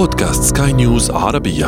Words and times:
بودكاست 0.00 0.56
سكاي 0.56 0.72
نيوز 0.72 1.10
عربية 1.10 1.66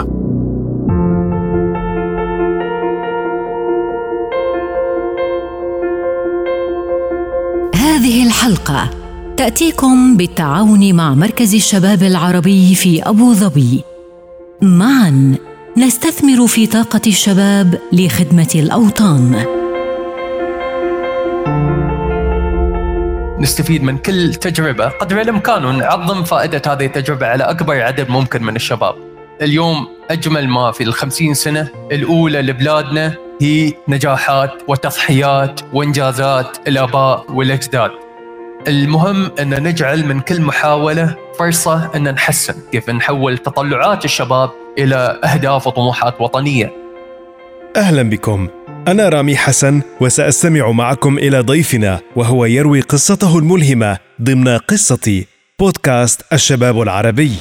هذه 7.74 8.26
الحلقة 8.26 8.90
تأتيكم 9.36 10.16
بالتعاون 10.16 10.94
مع 10.94 11.14
مركز 11.14 11.54
الشباب 11.54 12.02
العربي 12.02 12.74
في 12.74 13.02
أبو 13.02 13.32
ظبي. 13.32 13.84
معا 14.62 15.34
نستثمر 15.76 16.46
في 16.46 16.66
طاقة 16.66 17.00
الشباب 17.06 17.78
لخدمة 17.92 18.50
الأوطان. 18.54 19.61
نستفيد 23.42 23.82
من 23.82 23.98
كل 23.98 24.34
تجربة. 24.34 24.88
قدر 24.88 25.20
الإمكان 25.20 25.64
ونعظم 25.64 26.24
فائدة 26.24 26.62
هذه 26.66 26.86
التجربة 26.86 27.26
على 27.26 27.44
أكبر 27.44 27.82
عدد 27.82 28.10
ممكن 28.10 28.42
من 28.42 28.56
الشباب. 28.56 28.94
اليوم 29.42 29.88
أجمل 30.10 30.48
ما 30.48 30.72
في 30.72 30.84
الخمسين 30.84 31.34
سنة 31.34 31.68
الأولى 31.92 32.42
لبلادنا 32.42 33.14
هي 33.40 33.72
نجاحات 33.88 34.50
وتضحيات 34.68 35.60
وإنجازات 35.72 36.68
الآباء 36.68 37.24
والأجداد. 37.32 37.90
المهم 38.68 39.30
أن 39.40 39.62
نجعل 39.62 40.06
من 40.06 40.20
كل 40.20 40.40
محاولة 40.40 41.16
فرصة 41.38 41.90
أن 41.96 42.14
نحسن 42.14 42.54
كيف 42.72 42.90
نحول 42.90 43.38
تطلعات 43.38 44.04
الشباب 44.04 44.50
إلى 44.78 45.20
أهداف 45.24 45.66
وطموحات 45.66 46.20
وطنية. 46.20 46.72
أهلا 47.76 48.02
بكم. 48.02 48.48
أنا 48.88 49.08
رامي 49.08 49.36
حسن 49.36 49.82
وسأستمع 50.00 50.70
معكم 50.70 51.18
إلى 51.18 51.40
ضيفنا 51.40 52.00
وهو 52.16 52.44
يروي 52.44 52.80
قصته 52.80 53.38
الملهمة 53.38 53.98
ضمن 54.22 54.48
قصتي 54.48 55.26
بودكاست 55.58 56.22
الشباب 56.32 56.82
العربي. 56.82 57.32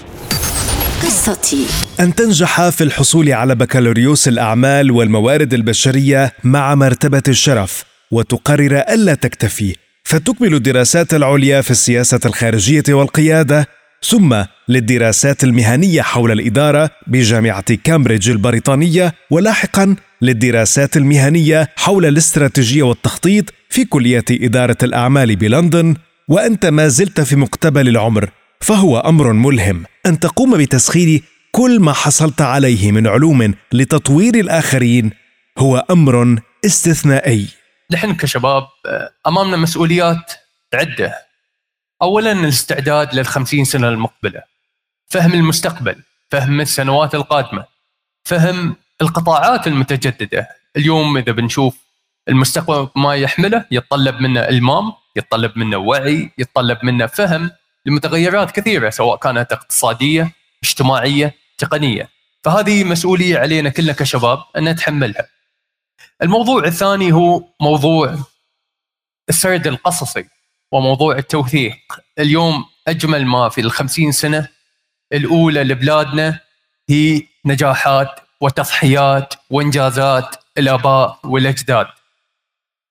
قصتي. 1.01 1.65
أن 1.99 2.15
تنجح 2.15 2.69
في 2.69 2.83
الحصول 2.83 3.31
على 3.31 3.55
بكالوريوس 3.55 4.27
الأعمال 4.27 4.91
والموارد 4.91 5.53
البشرية 5.53 6.33
مع 6.43 6.75
مرتبة 6.75 7.23
الشرف 7.27 7.83
وتقرر 8.11 8.77
ألا 8.89 9.13
تكتفي 9.13 9.75
فتكمل 10.03 10.53
الدراسات 10.53 11.13
العليا 11.13 11.61
في 11.61 11.71
السياسة 11.71 12.19
الخارجية 12.25 12.83
والقيادة 12.89 13.67
ثم 14.03 14.35
للدراسات 14.69 15.43
المهنية 15.43 16.01
حول 16.01 16.31
الإدارة 16.31 16.89
بجامعة 17.07 17.75
كامبريدج 17.83 18.29
البريطانية 18.29 19.13
ولاحقا 19.31 19.95
للدراسات 20.21 20.97
المهنية 20.97 21.69
حول 21.75 22.05
الاستراتيجية 22.05 22.83
والتخطيط 22.83 23.53
في 23.69 23.85
كلية 23.85 24.25
إدارة 24.31 24.77
الأعمال 24.83 25.35
بلندن 25.35 25.95
وأنت 26.27 26.65
ما 26.65 26.87
زلت 26.87 27.21
في 27.21 27.35
مقتبل 27.35 27.87
العمر 27.87 28.29
فهو 28.61 28.99
أمر 28.99 29.33
ملهم 29.33 29.85
أن 30.05 30.19
تقوم 30.19 30.57
بتسخير 30.57 31.23
كل 31.51 31.79
ما 31.79 31.93
حصلت 31.93 32.41
عليه 32.41 32.91
من 32.91 33.07
علوم 33.07 33.53
لتطوير 33.71 34.35
الآخرين 34.35 35.11
هو 35.57 35.85
أمر 35.89 36.41
استثنائي. 36.65 37.47
نحن 37.91 38.15
كشباب 38.15 38.63
آه، 38.85 39.09
أمامنا 39.27 39.57
مسؤوليات 39.57 40.31
عدة. 40.73 41.15
أولا 42.01 42.31
الاستعداد 42.31 43.15
للخمسين 43.15 43.65
سنة 43.65 43.89
المقبلة 43.89 44.43
فهم 45.07 45.33
المستقبل 45.33 45.95
فهم 46.31 46.61
السنوات 46.61 47.15
القادمة 47.15 47.65
فهم 48.23 48.75
القطاعات 49.01 49.67
المتجددة. 49.67 50.47
اليوم 50.77 51.17
إذا 51.17 51.31
بنشوف 51.31 51.77
المستقبل 52.29 52.89
ما 52.95 53.15
يحمله 53.15 53.65
يتطلب 53.71 54.21
منا 54.21 54.49
إلمام 54.49 54.93
يتطلب 55.15 55.57
منا 55.57 55.77
وعي 55.77 56.31
يتطلب 56.37 56.77
منا 56.83 57.07
فهم 57.07 57.51
لمتغيرات 57.85 58.51
كثيرة 58.51 58.89
سواء 58.89 59.17
كانت 59.17 59.51
اقتصادية 59.51 60.31
اجتماعية 60.63 61.35
تقنية. 61.57 62.09
فهذه 62.43 62.83
مسؤولية 62.83 63.39
علينا 63.39 63.69
كلنا 63.69 63.93
كشباب 63.93 64.43
أن 64.57 64.69
نتحملها. 64.69 65.27
الموضوع 66.21 66.63
الثاني 66.63 67.11
هو 67.11 67.43
موضوع 67.61 68.15
السرد 69.29 69.67
القصصي 69.67 70.25
وموضوع 70.71 71.17
التوثيق. 71.17 71.77
اليوم 72.19 72.65
أجمل 72.87 73.25
ما 73.25 73.49
في 73.49 73.61
الخمسين 73.61 74.11
سنة 74.11 74.47
الأولى 75.13 75.63
لبلادنا 75.63 76.39
هي 76.89 77.21
نجاحات 77.45 78.19
وتضحيات 78.41 79.33
وإنجازات 79.49 80.35
الآباء 80.57 81.19
والأجداد. 81.23 81.87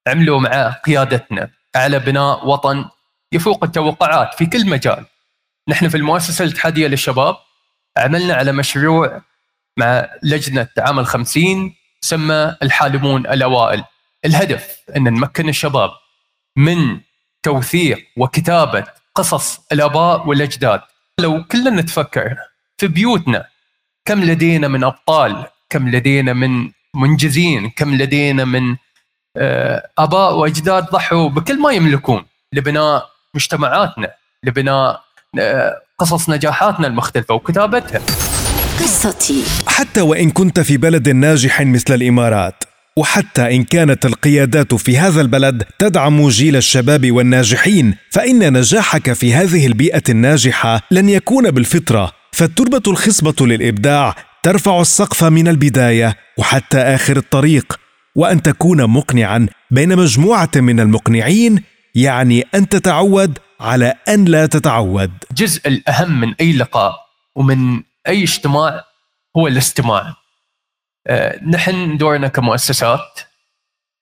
عملوا 0.09 0.41
مع 0.41 0.71
قيادتنا 0.71 1.51
على 1.77 1.99
بناء 1.99 2.47
وطن 2.47 2.85
يفوق 3.33 3.65
التوقعات 3.65 4.35
في 4.35 4.47
كل 4.47 4.71
مجال. 4.71 5.07
نحن 5.69 5.89
في 5.89 5.97
المؤسسة 5.97 6.45
الاتحادية 6.45 6.87
للشباب 6.87 7.37
عملنا 7.97 8.35
على 8.35 8.53
مشروع 8.53 9.23
مع 9.77 10.09
لجنة 10.23 10.69
عام 10.79 10.99
الخمسين 10.99 11.75
سمى 12.01 12.57
الحالمون 12.63 13.27
الأوائل. 13.27 13.85
الهدف 14.25 14.77
أن 14.97 15.05
نمكن 15.05 15.49
الشباب 15.49 15.91
من 16.57 17.01
توثيق 17.43 18.07
وكتابة 18.17 18.85
قصص 19.15 19.61
الآباء 19.73 20.27
والأجداد. 20.27 20.81
لو 21.19 21.45
كلنا 21.45 21.71
نتفكر 21.71 22.37
في 22.79 22.87
بيوتنا 22.87 23.47
كم 24.05 24.25
لدينا 24.25 24.69
من 24.69 24.85
أبطال 24.85 25.47
كم 25.71 25.89
لدينا 25.89 26.33
من 26.33 26.71
منجزين 26.95 27.71
كم 27.71 27.95
لدينا 27.95 28.45
من 28.45 28.77
آه، 29.37 29.89
آباء 29.99 30.35
وأجداد 30.35 30.85
ضحوا 30.85 31.29
بكل 31.29 31.61
ما 31.61 31.73
يملكون 31.73 32.25
لبناء 32.53 33.11
مجتمعاتنا 33.35 34.11
لبناء 34.45 35.01
آه، 35.39 35.83
قصص 35.99 36.31
نجاحاتنا 36.31 36.87
المختلفة 36.87 37.35
وكتابتها. 37.35 38.01
قصتي. 38.81 39.45
حتى 39.67 40.01
وإن 40.01 40.31
كنت 40.31 40.61
في 40.61 40.77
بلد 40.77 41.09
ناجح 41.09 41.61
مثل 41.61 41.95
الإمارات 41.95 42.65
وحتى 42.97 43.57
إن 43.57 43.65
كانت 43.65 44.07
القيادات 44.07 44.75
في 44.75 44.99
هذا 44.99 45.21
البلد 45.21 45.65
تدعم 45.79 46.29
جيل 46.29 46.57
الشباب 46.57 47.11
والناجحين 47.11 47.97
فإن 48.11 48.53
نجاحك 48.53 49.13
في 49.13 49.35
هذه 49.35 49.67
البيئة 49.67 50.03
الناجحة 50.09 50.81
لن 50.91 51.09
يكون 51.09 51.51
بالفطرة. 51.51 52.20
فالتربة 52.33 52.83
الخصبة 52.87 53.47
للإبداع 53.47 54.15
ترفع 54.43 54.81
السقف 54.81 55.25
من 55.25 55.49
البداية 55.49 56.17
وحتى 56.39 56.79
آخر 56.79 57.17
الطريق 57.17 57.81
وأن 58.15 58.43
تكون 58.43 58.91
مقنعا 58.91 59.49
بين 59.71 59.97
مجموعة 59.97 60.51
من 60.57 60.81
المقنعين 60.81 61.65
يعني 61.95 62.45
أن 62.55 62.69
تتعود 62.69 63.39
على 63.61 63.95
أن 64.09 64.25
لا 64.25 64.47
تتعود. 64.47 65.13
جزء 65.33 65.69
الأهم 65.69 66.21
من 66.21 66.35
أي 66.41 66.53
لقاء 66.53 66.95
ومن 67.35 67.83
أي 68.09 68.23
اجتماع 68.23 68.85
هو 69.37 69.47
الاستماع. 69.47 70.15
آه، 71.07 71.45
نحن 71.45 71.97
دورنا 71.97 72.29
كمؤسسات 72.29 73.21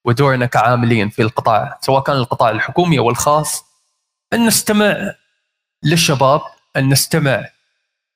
ودورنا 0.04 0.46
كعاملين 0.46 1.08
في 1.08 1.22
القطاع 1.22 1.78
سواء 1.80 2.02
كان 2.02 2.16
القطاع 2.16 2.50
الحكومي 2.50 2.98
أو 2.98 3.10
الخاص 3.10 3.64
أن 4.32 4.46
نستمع 4.46 5.14
للشباب 5.84 6.40
أن 6.76 6.88
نستمع 6.88 7.44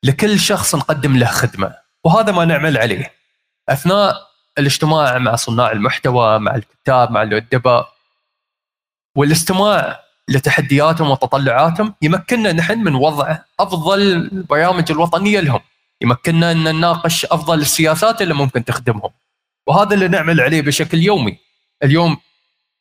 لكل 0.04 0.38
شخص 0.38 0.74
نقدم 0.74 1.16
له 1.16 1.26
خدمة 1.26 1.74
وهذا 2.04 2.32
ما 2.32 2.44
نعمل 2.44 2.78
عليه. 2.78 3.12
أثناء 3.68 4.16
الاجتماع 4.58 5.18
مع 5.18 5.36
صناع 5.36 5.72
المحتوى 5.72 6.38
مع 6.38 6.54
الكتاب 6.54 7.10
مع 7.10 7.22
الأدباء 7.22 7.92
والاستماع 9.16 10.00
لتحدياتهم 10.28 11.10
وتطلعاتهم 11.10 11.94
يمكننا 12.02 12.52
نحن 12.52 12.78
من 12.78 12.94
وضع 12.94 13.38
أفضل 13.60 14.02
البرامج 14.02 14.90
الوطنية 14.90 15.40
لهم. 15.40 15.60
يمكننا 16.00 16.52
أن 16.52 16.64
نناقش 16.64 17.24
أفضل 17.24 17.60
السياسات 17.60 18.22
اللي 18.22 18.34
ممكن 18.34 18.64
تخدمهم. 18.64 19.10
وهذا 19.66 19.94
اللي 19.94 20.08
نعمل 20.08 20.40
عليه 20.40 20.62
بشكل 20.62 20.98
يومي. 20.98 21.38
اليوم 21.82 22.16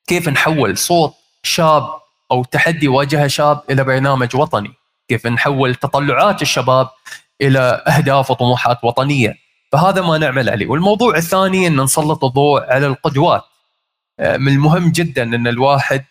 كيف 0.08 0.30
نحول 0.30 0.78
صوت 0.78 1.14
شاب 1.44 2.02
أو 2.32 2.44
تحدي 2.44 2.88
واجهة 2.88 3.28
شاب 3.28 3.62
إلى 3.70 3.84
برنامج 3.84 4.36
وطني؟ 4.36 4.74
كيف 5.12 5.28
نحول 5.28 5.76
تطلعات 5.76 6.42
الشباب 6.42 6.90
إلى 7.42 7.84
أهداف 7.88 8.32
وطموحات 8.32 8.84
وطنية. 8.84 9.36
فهذا 9.72 10.02
ما 10.02 10.18
نعمل 10.18 10.50
عليه. 10.50 10.68
والموضوع 10.68 11.18
الثاني 11.18 11.68
إن 11.68 11.82
نسلط 11.82 12.26
الضوء 12.26 12.64
على 12.64 12.88
القدوات. 12.88 13.44
آه، 14.20 14.38
من 14.38 14.52
المهم 14.52 14.92
جدا 14.92 15.24
إن 15.24 15.48
الواحد 15.48 16.06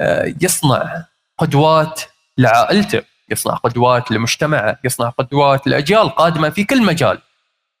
آه، 0.00 0.34
يصنع 0.40 1.04
قدوات 1.38 2.02
لعائلته 2.38 3.02
يصنع 3.28 3.54
قدوات 3.54 4.10
لمجتمعه 4.10 4.78
يصنع 4.84 5.08
قدوات 5.08 5.66
لأجيال 5.66 6.08
قادمة 6.10 6.50
في 6.50 6.64
كل 6.64 6.82
مجال. 6.82 7.18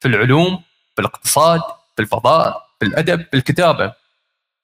في 0.00 0.08
العلوم 0.08 0.62
في 0.94 1.00
الاقتصاد 1.00 1.60
في 1.96 2.02
الفضاء 2.02 2.66
في 2.78 2.86
الأدب 2.86 3.26
في 3.30 3.36
الكتابة. 3.36 3.92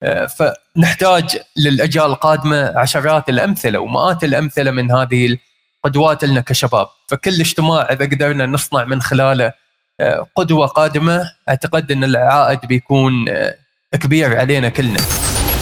آه، 0.03 0.25
فنحتاج 0.25 1.37
للأجيال 1.57 2.05
القادمة 2.05 2.79
عشرات 2.79 3.29
الأمثلة 3.29 3.79
ومئات 3.79 4.23
الأمثلة 4.23 4.71
من 4.71 4.91
هذه 4.91 5.37
القدوات 5.85 6.23
لنا 6.23 6.41
كشباب. 6.41 6.87
فكل 7.07 7.39
اجتماع 7.39 7.81
إذا 7.81 8.05
قدرنا 8.05 8.45
نصنع 8.45 8.85
من 8.85 9.01
خلاله 9.01 9.51
آه، 9.99 10.27
قدوة 10.35 10.67
قادمة 10.67 11.31
أعتقد 11.49 11.91
إن 11.91 12.03
العائد 12.03 12.59
بيكون 12.67 13.29
آه، 13.29 13.55
كبير 14.01 14.37
علينا 14.37 14.69
كلنا. 14.69 14.99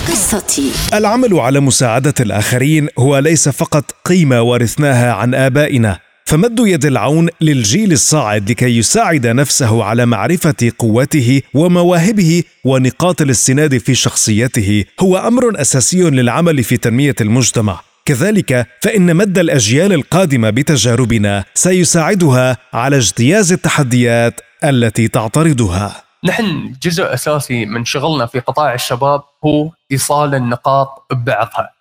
قصتي. 0.07 0.71
العمل 0.93 1.39
على 1.39 1.59
مساعدة 1.59 2.13
الآخرين 2.19 2.87
هو 2.99 3.17
ليس 3.17 3.49
فقط 3.49 3.91
قيمة 4.05 4.41
ورثناها 4.41 5.13
عن 5.13 5.35
آبائنا 5.35 5.99
فمد 6.25 6.59
يد 6.59 6.85
العون 6.85 7.29
للجيل 7.41 7.91
الصاعد 7.91 8.49
لكي 8.49 8.77
يساعد 8.77 9.27
نفسه 9.27 9.83
على 9.83 10.05
معرفة 10.05 10.71
قوته 10.79 11.41
ومواهبه 11.53 12.43
ونقاط 12.65 13.21
الاستناد 13.21 13.77
في 13.77 13.95
شخصيته. 13.95 14.85
هو 14.99 15.17
أمر 15.17 15.61
أساسي 15.61 16.01
للعمل 16.01 16.63
في 16.63 16.77
تنمية 16.77 17.15
المجتمع. 17.21 17.92
كذلك 18.05 18.67
فإن 18.81 19.15
مد 19.15 19.37
الأجيال 19.37 19.93
القادمة 19.93 20.49
بتجاربنا 20.49 21.45
سيساعدها 21.53 22.57
على 22.73 22.97
اجتياز 22.97 23.51
التحديات 23.51 24.41
التي 24.63 25.07
تعترضها 25.07 26.03
نحن 26.23 26.75
جزء 26.81 27.13
أساسي 27.13 27.65
من 27.65 27.85
شغلنا 27.85 28.25
في 28.25 28.39
قطاع 28.39 28.73
الشباب 28.73 29.23
هو 29.45 29.71
إيصال 29.91 30.35
النقاط 30.35 31.05
ببعضها. 31.11 31.73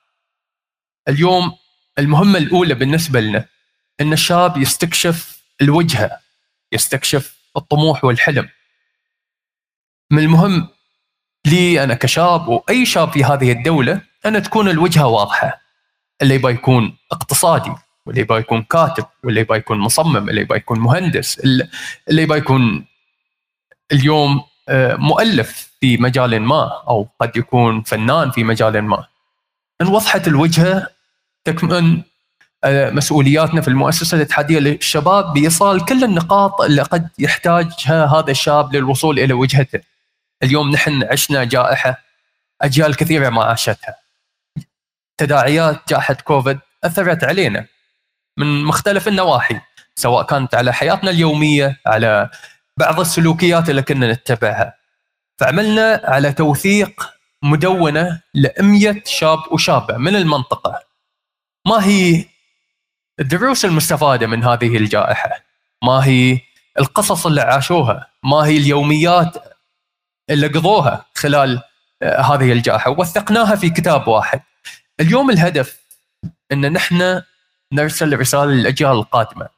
اليوم 1.08 1.52
المهمة 1.98 2.38
الأولى 2.38 2.74
بالنسبة 2.74 3.20
لنا 3.20 3.46
إن 4.00 4.12
الشاب 4.12 4.56
يستكشف 4.56 5.42
الوجهه 5.62 6.10
يستكشف 6.72 7.36
الطموح 7.56 8.04
والحلم. 8.04 8.48
من 10.10 10.18
المهم 10.22 10.68
لي 11.46 11.84
أنا 11.84 11.94
كشاب 11.94 12.48
وأي 12.48 12.86
شاب 12.86 13.12
في 13.12 13.24
هذه 13.24 13.52
الدولة 13.52 14.00
أن 14.26 14.42
تكون 14.42 14.68
الوجهة 14.68 15.06
واضحة. 15.06 15.60
اللي 16.22 16.34
يبغى 16.34 16.52
يكون 16.52 16.96
اقتصادي 17.12 17.72
واللي 18.06 18.20
يبغى 18.20 18.40
يكون 18.40 18.62
كاتب 18.62 19.04
واللي 19.24 19.40
يبغى 19.40 19.58
يكون 19.58 19.78
مصمم 19.78 20.28
اللي 20.28 20.40
يبغى 20.40 20.58
يكون 20.58 20.80
مهندس 20.80 21.38
اللي 21.40 22.22
يبغى 22.22 22.38
يكون 22.38 22.84
اليوم 23.92 24.44
آه، 24.68 24.94
مؤلف 24.94 25.72
في 25.80 25.96
مجال 25.96 26.42
ما 26.42 26.82
أو 26.88 27.08
قد 27.20 27.36
يكون 27.36 27.82
فنان 27.82 28.30
في 28.30 28.44
مجال 28.44 28.82
ما 28.82 29.06
إن 29.80 29.86
وضحت 29.86 30.28
الوجهة 30.28 30.86
تكمن 31.44 32.02
آه، 32.64 32.90
مسؤولياتنا 32.90 33.60
في 33.60 33.68
المؤسسة 33.68 34.16
الاتحادية 34.16 34.58
للشباب 34.58 35.32
بإيصال 35.32 35.84
كل 35.84 36.04
النقاط 36.04 36.60
اللي 36.60 36.82
قد 36.82 37.08
يحتاجها 37.18 38.06
هذا 38.06 38.30
الشاب 38.30 38.76
للوصول 38.76 39.18
إلى 39.18 39.32
وجهته. 39.32 39.80
اليوم 40.42 40.70
نحن 40.70 41.04
عشنا 41.04 41.44
جائحة 41.44 41.98
أجيال 42.62 42.96
كثيرة 42.96 43.28
ما 43.28 43.44
عاشتها. 43.44 44.01
تداعيات 45.22 45.88
جائحة 45.88 46.14
كوفيد 46.14 46.58
أثرت 46.84 47.24
علينا 47.24 47.66
من 48.38 48.64
مختلف 48.64 49.08
النواحي 49.08 49.60
سواء 49.94 50.26
كانت 50.26 50.54
على 50.54 50.72
حياتنا 50.72 51.10
اليومية 51.10 51.80
على 51.86 52.30
بعض 52.76 53.00
السلوكيات 53.00 53.70
اللي 53.70 53.82
كنا 53.82 54.12
نتبعها. 54.12 54.74
فعملنا 55.40 56.02
على 56.04 56.32
توثيق 56.32 57.10
مدونة 57.42 58.20
لأمية 58.34 59.02
شاب 59.06 59.38
وشابة 59.52 59.96
من 59.96 60.16
المنطقة. 60.16 60.80
ما 61.66 61.86
هي 61.86 62.24
الدروس 63.20 63.64
المستفادة 63.64 64.26
من 64.26 64.44
هذه 64.44 64.76
الجائحة؟ 64.76 65.30
ما 65.84 66.06
هي 66.06 66.40
القصص 66.78 67.26
اللي 67.26 67.40
عاشوها؟ 67.40 68.06
ما 68.22 68.36
هي 68.36 68.56
اليوميات 68.56 69.36
اللي 70.30 70.46
قضوها 70.46 71.06
خلال 71.14 71.62
آه، 72.02 72.20
هذه 72.20 72.52
الجائحة؟ 72.52 72.90
وثقناها 72.90 73.56
في 73.56 73.70
كتاب 73.70 74.08
واحد. 74.08 74.42
اليوم 75.02 75.30
الهدف 75.30 75.80
أن 76.52 76.72
نحن 76.72 77.22
نرسل 77.72 78.18
رسالة 78.20 78.44
للأجيال 78.44 78.90
القادمة. 78.90 79.48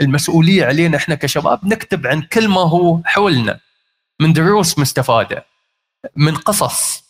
المسؤولية 0.00 0.64
علينا 0.64 0.96
إحنا 0.96 1.14
كشباب 1.14 1.60
نكتب 1.64 2.06
عن 2.06 2.22
كل 2.22 2.48
ما 2.48 2.60
هو 2.60 3.00
حولنا 3.04 3.60
من 4.20 4.32
دروس 4.32 4.78
مستفادة 4.78 5.44
من 6.16 6.36
قصص 6.36 7.04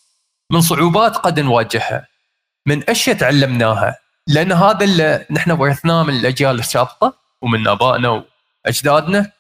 من 0.53 0.61
صعوبات 0.61 1.17
قد 1.17 1.41
نواجهها 1.41 2.07
من 2.67 2.91
أشياء 2.91 3.17
تعلمناها. 3.17 3.99
لأن 4.27 4.53
هذا 4.53 4.85
اللي 4.85 5.27
نحن 5.31 5.51
ورثناه 5.51 6.03
من 6.03 6.15
الأجيال 6.15 6.59
السابقة 6.59 7.15
ومن 7.43 7.69
آبائنا 7.69 8.25
وأجدادنا. 8.65 9.33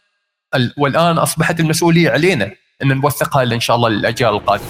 والآن 0.77 1.19
أصبحت 1.19 1.61
المسؤولية 1.61 2.11
علينا 2.11 2.53
إن 2.83 3.01
نوثقها 3.01 3.43
إن 3.43 3.61
شاء 3.61 3.77
الله 3.77 3.89
للأجيال 3.89 4.35
القادمة. 4.35 4.69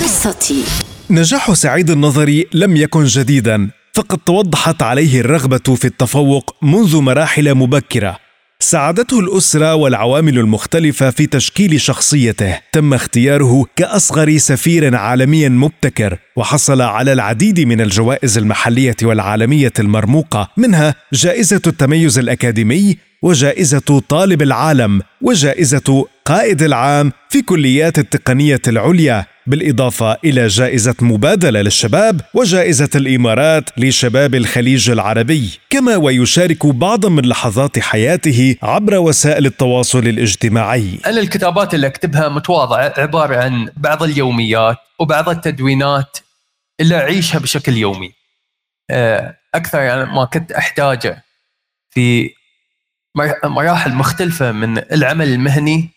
قصتي. 0.00 0.87
نجاح 1.10 1.52
سعيد 1.52 1.90
النظري 1.90 2.46
لم 2.54 2.76
يكن 2.76 3.04
جديدا 3.04 3.70
فقد 3.94 4.18
توضحت 4.18 4.82
عليه 4.82 5.20
الرغبة 5.20 5.74
في 5.74 5.84
التفوق 5.84 6.56
منذ 6.62 7.00
مراحل 7.00 7.54
مبكرة. 7.54 8.18
ساعدته 8.60 9.20
الأسرة 9.20 9.74
والعوامل 9.74 10.38
المختلفة 10.38 11.10
في 11.10 11.26
تشكيل 11.26 11.80
شخصيته. 11.80 12.58
تم 12.72 12.94
اختياره 12.94 13.64
كأصغر 13.76 14.38
سفير 14.38 14.96
عالمي 14.96 15.48
مبتكر 15.48 16.18
وحصل 16.36 16.80
على 16.82 17.12
العديد 17.12 17.60
من 17.60 17.80
الجوائز 17.80 18.38
المحلية 18.38 18.96
والعالمية 19.02 19.72
المرموقة 19.78 20.48
منها 20.56 20.94
جائزة 21.12 21.62
التميز 21.66 22.18
الأكاديمي 22.18 22.96
وجائزة 23.22 24.02
طالب 24.08 24.42
العالم 24.42 25.02
وجائزة 25.22 26.06
قائد 26.24 26.62
العام 26.62 27.12
في 27.28 27.42
كليات 27.42 27.98
التقنية 27.98 28.60
العليا 28.68 29.26
بالإضافة 29.46 30.16
إلى 30.24 30.46
جائزة 30.46 30.94
مبادلة 31.00 31.62
للشباب 31.62 32.20
وجائزة 32.34 32.88
الإمارات 32.94 33.70
لشباب 33.78 34.34
الخليج 34.34 34.90
العربي. 34.90 35.58
كما 35.70 35.96
ويشارك 35.96 36.66
بعضا 36.66 37.08
من 37.08 37.26
لحظات 37.26 37.78
حياته 37.78 38.56
عبر 38.62 38.94
وسائل 38.94 39.46
التواصل 39.46 39.98
الاجتماعي. 39.98 40.98
أنا 41.06 41.20
الكتابات 41.20 41.74
اللي 41.74 41.86
أكتبها 41.86 42.28
متواضعة 42.28 42.94
عبارة 42.98 43.36
عن 43.36 43.70
بعض 43.76 44.02
اليوميات 44.02 44.76
وبعض 44.98 45.28
التدوينات 45.28 46.18
اللي 46.80 46.96
أعيشها 46.96 47.38
بشكل 47.38 47.76
يومي. 47.76 48.12
آه، 48.90 49.36
أكثر 49.54 49.80
يعني 49.80 50.04
ما 50.14 50.24
كنت 50.24 50.52
أحتاجه 50.52 51.24
في 51.90 52.30
مراحل 53.44 53.94
مختلفة 53.94 54.52
من 54.52 54.78
العمل 54.78 55.28
المهني. 55.28 55.90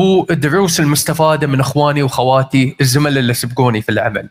هو 0.00 0.26
الدروس 0.30 0.80
المستفادة 0.80 1.46
من 1.46 1.60
أخواني 1.60 2.02
واخواتي 2.02 2.76
الزملاء 2.80 3.18
اللي 3.18 3.34
سبقوني 3.34 3.82
في 3.82 3.88
العمل. 3.88 4.28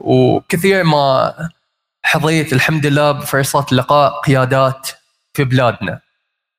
وكثير 0.00 0.84
ما 0.84 1.34
حظيت 2.04 2.52
الحمد 2.52 2.86
لله 2.86 3.12
بفرصة 3.12 3.66
لقاء 3.72 4.20
قيادات 4.20 4.88
في 5.34 5.44
بلادنا. 5.44 6.00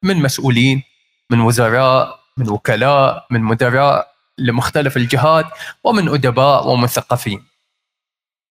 من 0.03 0.17
مسؤولين 0.17 0.83
من 1.29 1.39
وزراء 1.39 2.19
من 2.37 2.49
وكلاء 2.49 3.25
من 3.29 3.41
مدراء 3.41 4.11
لمختلف 4.37 4.97
الجهات 4.97 5.45
ومن 5.83 6.09
أدباء 6.09 6.67
ومثقفين. 6.67 7.43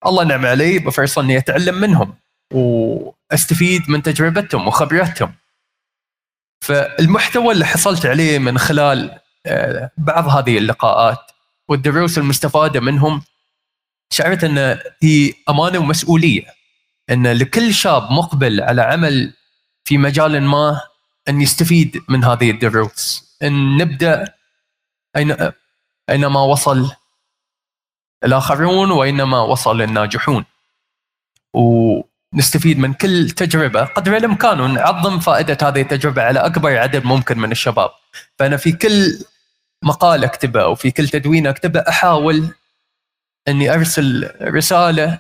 الله 0.07 0.25
نعم 0.25 0.47
علي 0.47 0.79
بفرصة 0.79 1.23
أني 1.23 1.39
أتعلم 1.39 1.75
منهم 1.75 2.15
وأستفيد 2.53 3.91
من 3.91 4.03
تجربتهم 4.03 4.69
وخبرتهم. 4.69 5.35
فالمحتوى 6.61 7.55
اللي 7.55 7.65
حصلت 7.65 8.07
عليه 8.07 8.39
من 8.39 8.59
خلال 8.59 9.19
آه، 9.47 9.91
بعض 9.99 10.29
هذه 10.29 10.59
اللقاءات 10.59 11.31
والدروس 11.69 12.19
المستفادة 12.19 12.81
منهم 12.81 13.23
شعرت 14.13 14.45
إن 14.45 14.79
هي 15.03 15.33
أمانة 15.49 15.79
ومسؤولية. 15.79 16.47
إن 17.11 17.27
لكل 17.27 17.75
شاب 17.75 18.13
مقبل 18.13 18.61
على 18.61 18.83
عمل 18.83 19.35
في 19.85 19.99
مجال 19.99 20.43
ما 20.43 20.81
إن 21.29 21.41
يستفيد 21.41 22.03
من 22.09 22.25
هذه 22.25 22.51
الدروس. 22.51 23.37
إن 23.43 23.77
نبدأ 23.77 24.35
اين 25.17 25.37
أينما 26.11 26.41
وصل 26.43 26.91
الآخرون 28.25 28.91
وأينما 28.91 29.41
وصل 29.41 29.83
الناجحون. 29.83 30.45
ونستفيد 32.35 32.79
من 32.79 32.93
كل 32.93 33.31
تجربة. 33.31 33.85
قدر 33.85 34.17
الامكان 34.17 34.61
ونعظم 34.61 35.19
فائدة 35.19 35.59
هذه 35.63 35.81
التجربة 35.81 36.23
على 36.23 36.41
أكبر 36.41 36.79
عدد 36.79 37.05
ممكن 37.05 37.39
من 37.39 37.53
الشباب. 37.53 37.91
فأنا 38.39 38.57
في 38.57 38.73
كل 38.73 39.25
مقال 39.85 40.25
أكتبه 40.25 40.63
أو 40.63 40.75
في 40.75 40.91
كل 40.91 41.09
تدوين 41.09 41.47
أكتبه 41.47 41.81
أحاول 41.89 42.55
إني 43.49 43.75
أرسل 43.75 44.31
رسالة 44.43 45.19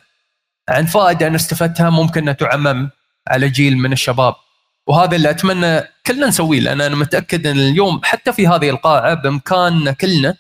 عن 0.68 0.86
فائدة 0.86 1.26
أنا 1.26 1.36
استفدتها 1.36 1.90
ممكن 1.90 2.36
تعمم 2.36 2.90
على 3.28 3.48
جيل 3.48 3.78
من 3.78 3.92
الشباب. 3.92 4.34
وهذا 4.86 5.16
اللي 5.16 5.30
أتمنى 5.30 5.80
كلنا 6.06 6.26
نسويه 6.26 6.60
لأن 6.60 6.80
أنا 6.80 6.96
متأكد 6.96 7.46
إن 7.46 7.58
اليوم 7.58 8.00
حتى 8.04 8.32
في 8.32 8.48
هذه 8.48 8.70
القاعة 8.70 9.14
بإمكاننا 9.14 9.92
كلنا 9.92 10.34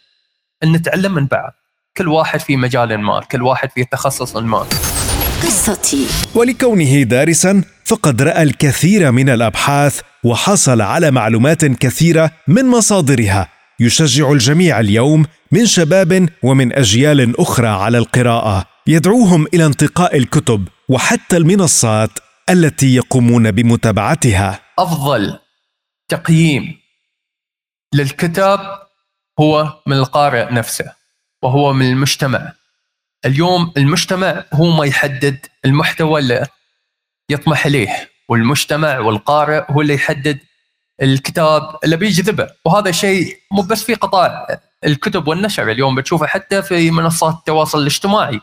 إن 0.62 0.72
نتعلم 0.72 1.14
من 1.14 1.26
بعض. 1.26 1.52
كل 1.96 2.08
واحد 2.08 2.40
في 2.40 2.56
مجال 2.56 2.98
ما 2.98 3.20
كل 3.20 3.42
واحد 3.42 3.70
في 3.70 3.84
تخصص 3.84 4.36
ما. 4.36 4.66
قصتي. 5.42 6.06
ولكونه 6.34 7.02
دارسا 7.02 7.64
فقد 7.84 8.22
رأى 8.22 8.42
الكثير 8.42 9.10
من 9.10 9.28
الأبحاث 9.30 10.00
وحصل 10.24 10.80
على 10.80 11.10
معلومات 11.10 11.64
كثيرة 11.64 12.30
من 12.48 12.64
مصادرها. 12.64 13.48
يشجع 13.80 14.32
الجميع 14.32 14.80
اليوم 14.80 15.26
من 15.52 15.66
شباب 15.66 16.28
ومن 16.42 16.72
أجيال 16.72 17.40
أخرى 17.40 17.68
على 17.68 17.98
القراءة. 17.98 18.66
يدعوهم 18.86 19.46
إلى 19.54 19.66
انتقاء 19.66 20.16
الكتب 20.16 20.68
وحتى 20.88 21.36
المنصات 21.36 22.10
التي 22.50 22.94
يقومون 22.94 23.50
بمتابعتها. 23.50 24.60
أفضل 24.78 25.38
تقييم 26.08 26.76
للكتاب 27.94 28.60
هو 29.40 29.72
من 29.86 29.96
القارئ 29.96 30.54
نفسه 30.54 30.92
وهو 31.42 31.72
من 31.72 31.92
المجتمع. 31.92 32.52
اليوم 33.24 33.72
المجتمع 33.76 34.44
هو 34.52 34.70
ما 34.70 34.84
يحدد 34.84 35.46
المحتوى 35.64 36.20
اللي 36.20 36.46
يطمح 37.30 37.66
إليه 37.66 38.10
والمجتمع 38.28 38.98
والقارئ 38.98 39.64
هو 39.70 39.80
اللي 39.80 39.94
يحدد 39.94 40.38
الكتاب 41.02 41.76
اللي 41.84 41.96
بيجذبه. 41.96 42.48
وهذا 42.64 42.90
شيء 42.90 43.36
مو 43.52 43.62
بس 43.62 43.82
في 43.82 43.94
قطاع 43.94 44.46
الكتب 44.84 45.28
والنشر 45.28 45.70
اليوم 45.70 45.94
بتشوفه 45.94 46.26
حتى 46.26 46.62
في 46.62 46.90
منصات 46.90 47.34
التواصل 47.34 47.78
الاجتماعي. 47.78 48.40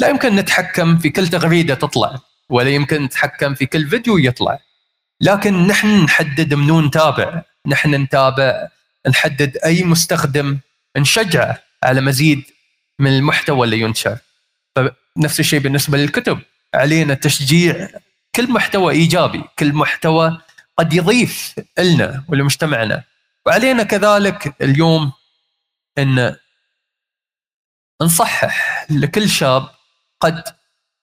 لا 0.00 0.08
يمكن 0.08 0.36
نتحكم 0.36 0.98
في 0.98 1.10
كل 1.10 1.28
تغريدة 1.28 1.74
تطلع 1.74 2.18
ولا 2.50 2.70
يمكن 2.70 3.02
نتحكم 3.02 3.54
في 3.54 3.66
كل 3.66 3.88
فيديو 3.88 4.18
يطلع. 4.18 4.58
لكن 5.20 5.66
نحن 5.66 6.04
نحدد 6.04 6.54
منو 6.54 6.80
نتابع 6.80 7.42
نحن 7.66 7.94
نتابع 7.94 8.68
نحدد 9.08 9.56
أي 9.64 9.84
مستخدم 9.84 10.58
نشجعه 10.96 11.58
على 11.82 12.00
مزيد 12.00 12.42
من 13.00 13.16
المحتوى 13.16 13.64
اللي 13.64 13.80
ينشر. 13.80 14.18
فنفس 14.76 15.40
الشيء 15.40 15.60
بالنسبة 15.60 15.98
للكتب. 15.98 16.40
علينا 16.74 17.14
تشجيع 17.14 17.88
كل 18.34 18.50
محتوى 18.50 18.92
إيجابي 18.92 19.44
كل 19.58 19.72
محتوى 19.72 20.40
قد 20.78 20.92
يضيف 20.92 21.54
لنا 21.78 22.24
ولمجتمعنا. 22.28 23.02
وعلينا 23.46 23.82
كذلك 23.82 24.54
اليوم 24.62 25.12
إن 25.98 26.36
نصحح 28.02 28.86
لكل 28.90 29.28
شاب 29.28 29.68
قد 30.20 30.42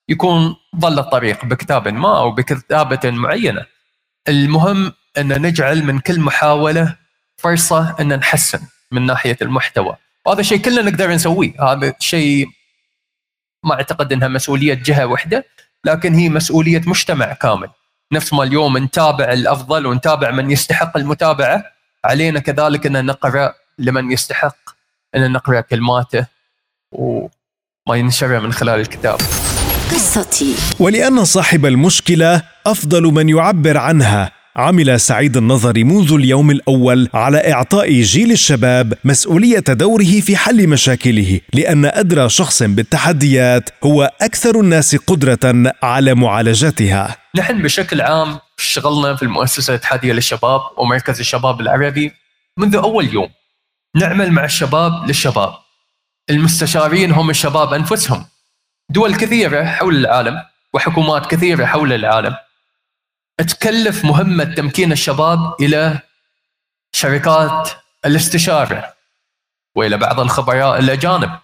يكون 0.08 0.56
ضل 0.76 0.98
الطريق 0.98 1.44
بكتاب 1.44 1.88
ما 1.88 2.18
أو 2.18 2.30
بكتابة 2.30 3.10
معينة. 3.10 3.66
المهم 4.28 4.92
إن 5.18 5.42
نجعل 5.42 5.84
من 5.84 5.98
كل 5.98 6.20
محاولة 6.20 6.96
فرصة 7.36 7.96
إن 8.00 8.18
نحسن 8.18 8.60
من 8.90 9.06
ناحية 9.06 9.36
المحتوى. 9.42 9.96
وهذا 10.28 10.42
شيء 10.42 10.58
كلنا 10.58 10.82
نقدر 10.82 11.10
نسويه. 11.10 11.72
هذا 11.72 11.94
شيء 12.00 12.48
ما 13.64 13.74
أعتقد 13.74 14.12
إنها 14.12 14.28
مسؤولية 14.28 14.74
جهة 14.74 15.06
واحدة 15.06 15.44
لكن 15.84 16.14
هي 16.14 16.28
مسؤولية 16.28 16.82
مجتمع 16.86 17.32
كامل. 17.32 17.68
نفس 18.12 18.32
ما 18.32 18.42
اليوم 18.42 18.78
نتابع 18.78 19.32
الأفضل 19.32 19.86
ونتابع 19.86 20.30
من 20.30 20.50
يستحق 20.50 20.96
المتابعة 20.96 21.64
علينا 22.04 22.40
كذلك 22.40 22.86
إن 22.86 23.06
نقرأ 23.06 23.54
لمن 23.78 24.12
يستحق 24.12 24.56
إن 25.16 25.32
نقرأ 25.32 25.60
كلماته 25.60 26.26
وما 26.92 27.96
ينشرها 27.96 28.40
من 28.40 28.52
خلال 28.52 28.80
الكتاب. 28.80 29.18
قصتي. 29.90 30.54
ولأن 30.80 31.24
صاحب 31.24 31.66
المشكلة 31.66 32.42
أفضل 32.66 33.02
من 33.02 33.28
يعبر 33.28 33.76
عنها. 33.78 34.37
عمل 34.58 35.00
سعيد 35.00 35.36
النظر 35.36 35.84
منذ 35.84 36.12
اليوم 36.12 36.50
الأول 36.50 37.08
على 37.14 37.52
إعطاء 37.52 38.00
جيل 38.00 38.32
الشباب 38.32 38.94
مسؤولية 39.04 39.64
دوره 39.68 40.20
في 40.20 40.36
حل 40.36 40.68
مشاكله 40.68 41.40
لأن 41.54 41.84
أدرى 41.84 42.28
شخص 42.28 42.62
بالتحديات 42.62 43.70
هو 43.84 44.12
أكثر 44.20 44.60
الناس 44.60 44.96
قدرة 44.96 45.72
على 45.82 46.14
معالجتها. 46.14 47.16
نحن 47.36 47.62
بشكل 47.62 48.00
عام 48.00 48.38
اشتغلنا 48.58 49.14
في 49.14 49.22
المؤسسة 49.22 49.70
الاتحادية 49.70 50.12
للشباب 50.12 50.60
ومركز 50.78 51.20
الشباب 51.20 51.60
العربي 51.60 52.12
منذ 52.58 52.76
أول 52.76 53.14
يوم. 53.14 53.28
نعمل 53.96 54.32
مع 54.32 54.44
الشباب 54.44 55.06
للشباب. 55.06 55.52
المستشارين 56.30 57.12
هم 57.12 57.30
الشباب 57.30 57.72
أنفسهم. 57.72 58.24
دول 58.90 59.14
كثيرة 59.14 59.64
حول 59.64 59.96
العالم 59.96 60.42
وحكومات 60.74 61.26
كثيرة 61.26 61.64
حول 61.64 61.92
العالم. 61.92 62.34
تكلف 63.44 64.04
مهمة 64.04 64.44
تمكين 64.44 64.92
الشباب 64.92 65.54
إلى 65.60 66.00
شركات 66.92 67.70
الاستشارة 68.04 68.94
وإلى 69.74 69.96
بعض 69.96 70.20
الخبراء 70.20 70.78
الأجانب 70.78 71.38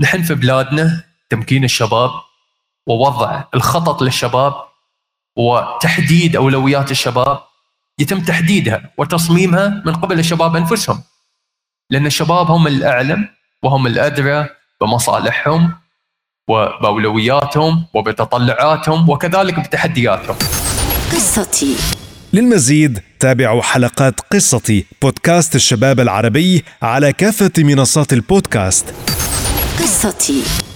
نحن 0.00 0.22
في 0.22 0.34
بلادنا 0.34 1.04
تمكين 1.30 1.64
الشباب 1.64 2.10
ووضع 2.86 3.44
الخطط 3.54 4.02
للشباب 4.02 4.54
وتحديد 5.36 6.36
أولويات 6.36 6.90
الشباب 6.90 7.42
يتم 7.98 8.20
تحديدها 8.20 8.90
وتصميمها 8.98 9.68
من 9.68 9.94
قبل 9.94 10.18
الشباب 10.18 10.56
أنفسهم. 10.56 11.02
لأن 11.90 12.06
الشباب 12.06 12.50
هم 12.50 12.66
الأعلم 12.66 13.28
وهم 13.62 13.86
الأدرى 13.86 14.48
بمصالحهم 14.80 15.80
وبأولوياتهم 16.50 17.84
وبتطلعاتهم 17.94 19.08
وكذلك 19.10 19.60
بتحدياتهم. 19.60 20.36
قصتي. 21.12 21.76
للمزيد 22.32 23.00
تابعوا 23.20 23.62
حلقات 23.62 24.20
قصتي 24.32 24.86
بودكاست 25.02 25.54
الشباب 25.54 26.00
العربي 26.00 26.64
على 26.82 27.12
كافة 27.12 27.52
منصات 27.58 28.12
البودكاست. 28.12 28.84
قصتي. 29.78 30.69